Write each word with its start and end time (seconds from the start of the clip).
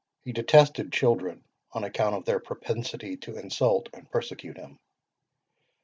"He 0.25 0.33
detested 0.33 0.91
children, 0.91 1.43
on 1.73 1.83
account 1.83 2.15
of 2.15 2.25
their 2.25 2.39
propensity 2.39 3.17
to 3.17 3.37
insult 3.37 3.87
and 3.93 4.09
persecute 4.09 4.57
him. 4.57 4.79